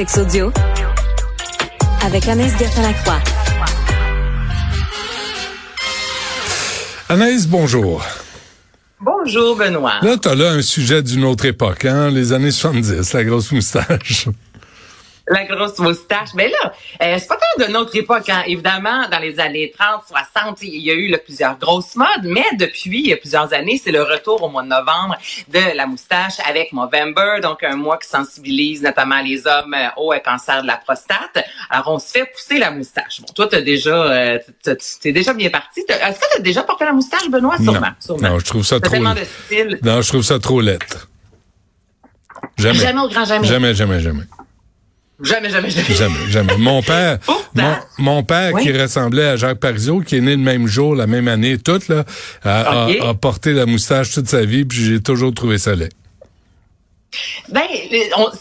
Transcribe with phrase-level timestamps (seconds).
[0.00, 0.50] Sex audio
[2.02, 3.20] avec Anaïs Gertin-Lacroix.
[7.10, 8.02] Anaïs, bonjour.
[8.98, 10.00] Bonjour, Benoît.
[10.00, 14.26] Là, t'as là un sujet d'une autre époque, hein, les années 70, la grosse moustache.
[15.28, 16.30] La grosse moustache.
[16.34, 16.72] Mais là,
[17.02, 18.28] euh, c'est pas tant de notre époque.
[18.28, 18.42] Hein.
[18.46, 22.44] Évidemment, dans les années 30, 60, il y a eu là, plusieurs grosses modes, mais
[22.58, 25.16] depuis il y a plusieurs années, c'est le retour au mois de novembre
[25.48, 30.12] de la moustache avec Movember, donc un mois qui sensibilise notamment les hommes euh, au
[30.24, 31.44] cancer de la prostate.
[31.68, 33.20] Alors, on se fait pousser la moustache.
[33.20, 34.38] Bon, toi, t'as déjà, euh,
[35.00, 35.80] t'es déjà bien parti.
[35.88, 37.56] Est-ce que t'as déjà porté la moustache, Benoît?
[37.56, 37.80] Sûrement.
[37.80, 38.28] Non, sûrement.
[38.28, 38.92] non je trouve ça trop...
[38.92, 39.78] tellement de style.
[39.82, 41.08] Non, je trouve ça trop lettre.
[42.56, 42.78] Jamais.
[42.78, 43.46] Jamais au grand jamais.
[43.46, 44.24] Jamais, jamais, jamais.
[45.22, 45.94] Jamais, jamais, jamais.
[45.94, 46.56] Jamais, jamais.
[46.58, 47.18] Mon père,
[47.54, 48.62] mon, mon père Oui.
[48.62, 51.88] qui ressemblait à Jacques Parizeau, qui est né le même jour, la même année, toute
[51.88, 52.04] là,
[52.42, 52.96] a, a- Ok.
[53.02, 55.90] a porté la moustache toute sa vie, puis j'ai toujours trouvé ça laid.
[57.48, 57.62] Ben,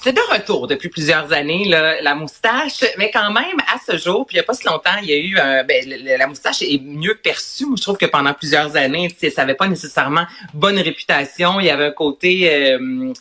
[0.03, 4.27] c'est de retour depuis plusieurs années, là, la moustache, mais quand même, à ce jour,
[4.27, 6.27] puis il n'y a pas si longtemps, il y a eu, un- ben, le- la
[6.27, 7.65] moustache est mieux perçue.
[7.65, 11.59] Moi, je trouve que pendant plusieurs années, ça n'avait pas nécessairement bonne réputation.
[11.59, 13.11] Il y avait un côté euh,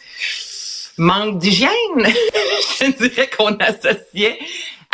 [0.99, 1.71] manque d'hygiène,
[2.81, 4.39] je dirais qu'on associait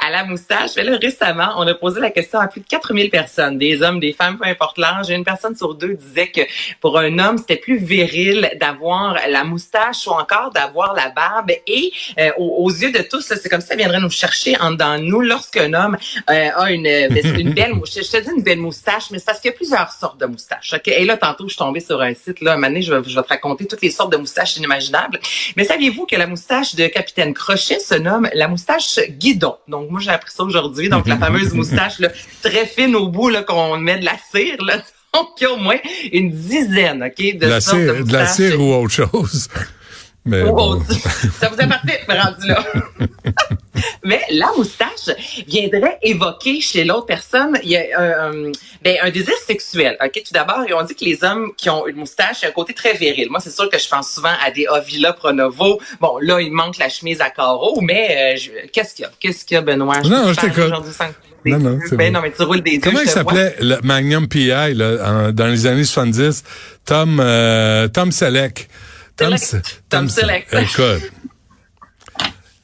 [0.07, 0.71] à la moustache.
[0.77, 4.01] Mais là, récemment, on a posé la question à plus de 4000 personnes, des hommes,
[4.01, 5.11] des femmes, peu importe l'âge.
[5.11, 6.43] Une personne sur deux disait que
[6.81, 11.53] pour un homme, c'était plus viril d'avoir la moustache ou encore d'avoir la barbe.
[11.67, 14.99] Et euh, aux, yeux de tous, c'est comme si ça viendrait nous chercher en dedans
[14.99, 15.97] de nous lorsqu'un homme
[16.31, 18.05] euh, a une, ben, c'est une belle moustache.
[18.07, 20.27] Je te dis une belle moustache, mais c'est parce qu'il y a plusieurs sortes de
[20.27, 20.75] moustaches.
[20.75, 20.89] ok?
[20.89, 22.41] Et là, tantôt, je suis tombée sur un site.
[22.41, 25.21] Là, un donné, je vais, je vais te raconter toutes les sortes de moustaches inimaginables.
[25.57, 29.57] Mais saviez-vous que la moustache de Capitaine Crochet se nomme la moustache guidon?
[29.69, 30.89] Donc, moi, j'ai appris ça aujourd'hui.
[30.89, 32.09] Donc, la fameuse moustache là,
[32.43, 34.57] très fine au bout là, qu'on met de la cire.
[34.63, 34.79] Là.
[35.15, 35.77] Donc, il y a au moins
[36.13, 39.49] une dizaine, OK, de De la sortes de cire, de la cire ou autre chose.
[40.27, 40.83] Mais Oh, bon.
[41.39, 42.65] ça vous appartient, rendu là.
[44.05, 45.11] Mais la moustache
[45.47, 47.83] viendrait évoquer chez l'autre personne il y a
[48.27, 49.97] un, ben, un désir sexuel.
[50.05, 52.49] Ok, Tout d'abord, on dit que les hommes qui ont une moustache, il y a
[52.51, 53.29] un côté très viril.
[53.31, 55.81] Moi, c'est sûr que je pense souvent à des Ovila Pronovo.
[56.01, 59.11] Bon, là, il manque la chemise à carreaux, mais euh, je- qu'est-ce qu'il y a?
[59.19, 60.01] Qu'est-ce qu'il y a, Benoît?
[60.03, 60.71] Non, je te faire t'écoute.
[61.47, 64.47] Non, non, Ben non, mais tu roules des Comment je il s'appelait le Magnum PI
[64.75, 64.97] là,
[65.29, 66.43] en- dans les années 70?
[66.87, 68.69] Tom euh, Tom Selleck.
[69.17, 69.65] Tom, Selleck.
[69.67, 70.47] Se- Tom Selleck.
[70.53, 71.11] Écoute.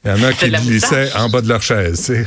[0.03, 2.25] Il y en a qui glissaient en bas de leur chaise, tu sais.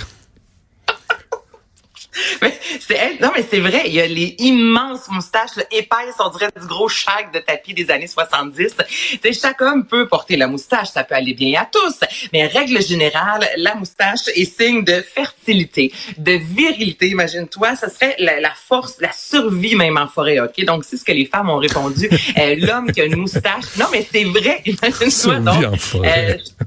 [2.41, 6.29] Mais c'est non mais c'est vrai, il y a les immenses moustaches là, épaisses, on
[6.31, 8.75] dirait du gros shag de tapis des années 70.
[8.87, 11.99] Tu sais, chaque homme peut porter la moustache, ça peut aller bien à tous,
[12.33, 17.09] mais règle générale, la moustache est signe de fertilité, de virilité.
[17.09, 20.39] Imagine-toi, ce serait la, la force, la survie même en forêt.
[20.39, 22.09] Ok, donc c'est ce que les femmes ont répondu.
[22.39, 24.63] Euh, L'homme qui a une moustache, non mais c'est vrai.
[24.67, 25.65] Imagine-toi donc.
[25.65, 26.39] en forêt.
[26.39, 26.65] euh,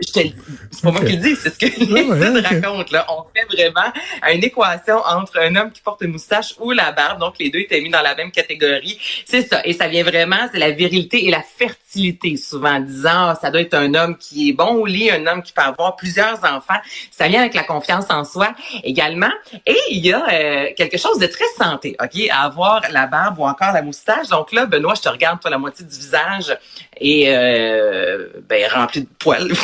[0.00, 0.34] je te le dis.
[0.70, 2.90] C'est pas moi qui le dis, c'est ce que les Ouais, racontent.
[2.90, 3.06] Là.
[3.08, 3.92] On fait vraiment
[4.32, 7.20] une équation entre un homme qui porte une moustache ou la barbe.
[7.20, 8.98] Donc, les deux étaient mis dans la même catégorie.
[9.24, 9.60] C'est ça.
[9.64, 13.50] Et ça vient vraiment, c'est la virilité et la fertilité, souvent, en disant, ah, ça
[13.50, 16.38] doit être un homme qui est bon au lit, un homme qui peut avoir plusieurs
[16.44, 16.80] enfants.
[17.10, 19.30] Ça vient avec la confiance en soi également.
[19.66, 23.38] Et il y a euh, quelque chose de très santé, OK, à avoir la barbe
[23.38, 24.28] ou encore la moustache.
[24.28, 26.56] Donc là, Benoît, je te regarde, toi, la moitié du visage
[27.00, 29.52] est euh, ben, rempli de poils.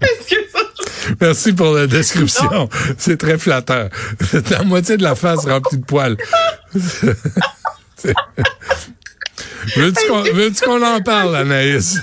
[0.00, 0.62] Excuse-moi.
[1.20, 2.68] Merci pour la description.
[2.98, 3.88] C'est très flatteur.
[4.50, 6.16] La moitié de la face remplie de poils.
[9.76, 12.00] Veux-tu qu'on en parle, Anaïs?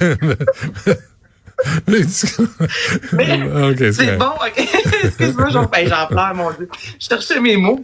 [1.88, 4.68] Veux-tu qu'on- OK, c'est bon, OK.
[5.04, 6.68] Excuse-moi, j'en ben, j'en pleure, mon Dieu.
[7.00, 7.84] Je cherchais mes mots.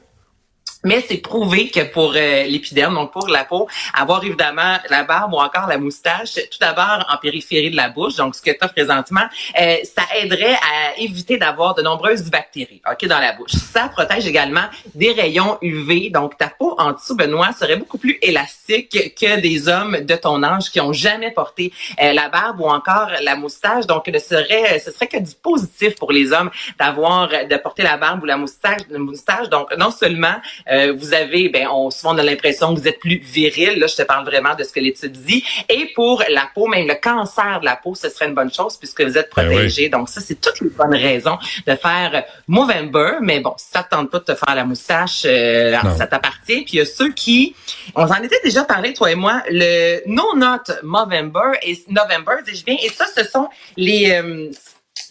[0.84, 5.34] Mais c'est prouvé que pour euh, l'épiderme, donc pour la peau, avoir évidemment la barbe
[5.34, 8.57] ou encore la moustache, tout d'abord en périphérie de la bouche, donc ce que tu
[8.62, 9.25] as présentement,
[9.59, 13.51] euh, ça aiderait à éviter d'avoir de nombreuses bactéries ok, dans la bouche.
[13.51, 18.18] Ça protège également des rayons UV, donc ta peau en dessous, Benoît, serait beaucoup plus
[18.22, 22.69] élastique que des hommes de ton âge qui ont jamais porté euh, la barbe ou
[22.69, 23.86] encore la moustache.
[23.86, 26.50] Donc, ne serait, ce serait que du positif pour les hommes
[26.80, 28.25] d'avoir, de porter la barbe ou.
[28.25, 29.50] La moustache.
[29.50, 30.36] Donc, non seulement
[30.71, 33.80] euh, vous avez, ben, on souvent on a l'impression que vous êtes plus viril.
[33.80, 35.44] Là, je te parle vraiment de ce que l'étude dit.
[35.69, 38.77] Et pour la peau, même le cancer de la peau, ce serait une bonne chose
[38.77, 39.54] puisque vous êtes Ben oui.
[39.56, 39.89] protégé.
[39.89, 41.38] Donc, ça, c'est toutes les bonnes raisons
[41.68, 43.18] de faire Movember.
[43.21, 45.95] Mais bon, si ça te tente pas de te faire la moustache, euh, Non.
[45.98, 46.62] ça t'appartient.
[46.63, 47.56] Puis il y a ceux qui,
[47.95, 52.63] on en était déjà parlé, toi et moi, le No Not Movember et November, dis-je
[52.66, 52.75] bien.
[52.83, 54.50] Et ça, ce sont les, euh,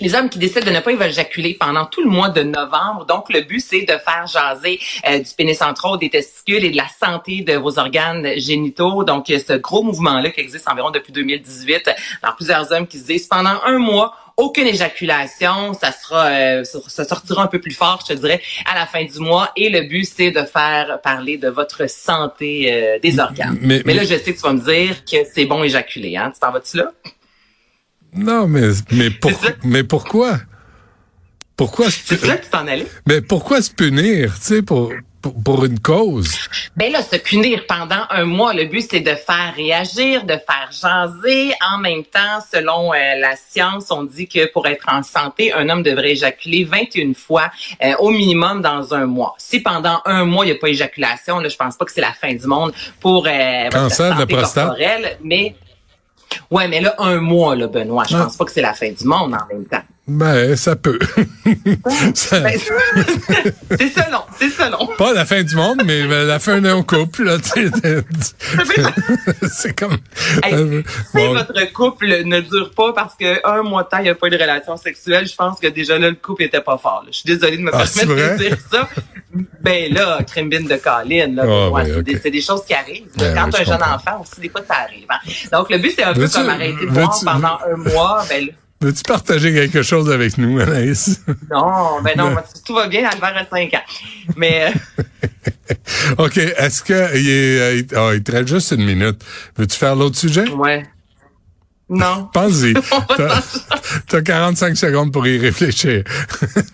[0.00, 3.04] les hommes qui décident de ne pas éjaculer pendant tout le mois de novembre.
[3.06, 4.78] Donc, le but, c'est de faire jaser
[5.08, 9.04] euh, du pénis central, des testicules et de la santé de vos organes génitaux.
[9.04, 11.90] Donc, il y a ce gros mouvement-là qui existe environ depuis 2018.
[12.22, 17.04] Alors, plusieurs hommes qui se disent, pendant un mois, aucune éjaculation, ça sera, euh, ça
[17.04, 19.50] sortira un peu plus fort, je te dirais, à la fin du mois.
[19.56, 23.58] Et le but, c'est de faire parler de votre santé euh, des organes.
[23.60, 26.30] Mais, là, je sais que tu vas me dire que c'est bon éjaculer, hein.
[26.32, 26.92] Tu t'en vas-tu là?
[28.14, 29.10] Non, mais, mais,
[29.64, 30.38] mais pourquoi?
[31.58, 32.86] Pourquoi se C'est ça que tu t'en allais?
[33.06, 34.92] Mais pourquoi se punir, tu sais, pour,
[35.44, 36.38] pour, une cause?
[36.76, 40.70] Ben là, se punir pendant un mois, le but, c'est de faire réagir, de faire
[40.70, 41.52] jaser.
[41.72, 45.68] En même temps, selon euh, la science, on dit que pour être en santé, un
[45.68, 47.50] homme devrait éjaculer 21 fois
[47.82, 49.34] euh, au minimum dans un mois.
[49.38, 52.00] Si pendant un mois, il n'y a pas éjaculation, là, je pense pas que c'est
[52.00, 54.78] la fin du monde pour euh, Cancer de la prostate.
[55.24, 55.56] mais
[56.50, 59.04] Ouais, mais là, un mois, là, Benoît, je pense pas que c'est la fin du
[59.04, 59.82] monde en même temps.
[60.08, 60.98] Ben, ça peut.
[61.44, 61.54] Ben,
[62.14, 62.40] c'est
[63.92, 64.86] selon, c'est selon.
[64.96, 67.36] Pas la fin du monde, mais la fin d'un couple, là,
[69.50, 69.98] c'est comme...
[70.50, 70.82] Euh,
[71.14, 74.28] si votre couple ne dure pas parce qu'un mois de temps, il n'y a pas
[74.28, 77.04] eu de relation sexuelle, je pense que déjà là, le couple était pas fort.
[77.08, 78.88] Je suis désolée de me ah, permettre de dire ça.
[79.60, 81.82] Ben là, crimbine de Colline, là, ah,
[82.22, 83.08] c'est des, choses qui arrivent.
[83.18, 85.04] Ben Quand tu as un jeune enfant aussi, des fois, ça arrive.
[85.10, 85.18] Hein.
[85.52, 88.24] Donc, le but, c'est un peu comme arrêter de boire pendant un mois.
[88.30, 88.48] Ben,
[88.80, 91.20] Veux-tu partager quelque chose avec nous, Anaïs?
[91.50, 93.82] Non, ben non, tout va bien, Albert a 5 ans.
[94.36, 94.72] Mais.
[94.72, 95.74] Euh,
[96.18, 96.36] OK.
[96.36, 99.24] Est-ce que il, est, oh, il te reste juste une minute.
[99.56, 100.48] Veux-tu faire l'autre sujet?
[100.50, 100.86] Ouais.
[101.88, 102.28] Non.
[102.32, 102.74] Pense-y.
[104.06, 106.04] T'as 45 secondes pour y réfléchir.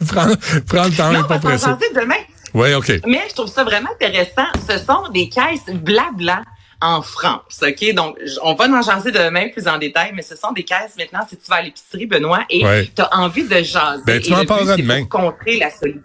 [0.09, 0.33] prends,
[0.69, 1.69] prends le temps, non, pas pressé.
[1.95, 2.15] demain.
[2.53, 3.01] Oui, OK.
[3.07, 4.47] Mais je trouve ça vraiment intéressant.
[4.69, 6.43] Ce sont des caisses blabla
[6.85, 7.63] en France.
[7.63, 7.95] OK?
[7.95, 11.21] Donc, on va en jaser demain plus en détail, mais ce sont des caisses maintenant
[11.29, 12.61] si tu vas à l'épicerie, Benoît, et
[12.95, 14.03] tu as envie de jaser.
[14.07, 15.05] Ben, tu m'en parleras demain.
[15.05, 16.03] Pour contrer la solitude.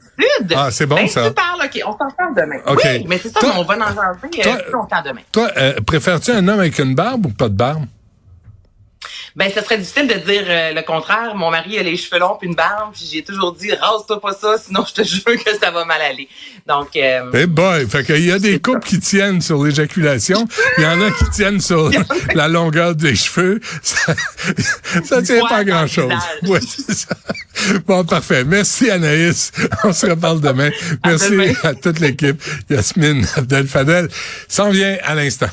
[0.55, 1.27] Ah, c'est bon, ben, ça.
[1.27, 2.59] Tu parles, OK, on s'en parle demain.
[2.67, 5.21] Oui, mais c'est ça, on va en jaser euh, plus longtemps demain.
[5.31, 7.83] Toi, euh, préfères-tu un homme avec une barbe ou pas de barbe?
[9.39, 11.33] Ben, ce serait difficile de dire euh, le contraire.
[11.33, 14.33] Mon mari a les cheveux longs puis une barbe, puis j'ai toujours dit rase-toi pas
[14.33, 16.27] ça, sinon je te jure que ça va mal aller.
[16.67, 16.89] Donc.
[16.97, 17.31] Euh...
[17.33, 20.45] Eh boy, fait qu'il y a des couples qui tiennent sur l'éjaculation,
[20.77, 21.89] il y en a qui tiennent sur
[22.35, 23.61] la longueur des cheveux.
[23.81, 24.13] Ça,
[25.05, 26.11] ça tient pas à grand chose.
[26.43, 27.15] Ouais, ça.
[27.87, 28.43] Bon, parfait.
[28.43, 29.53] Merci Anaïs.
[29.85, 30.69] On se reparle demain.
[31.05, 32.41] Merci à, toute l'équipe.
[32.69, 34.09] Yasmine Abdel Fadel
[34.49, 35.47] s'en vient à l'instant.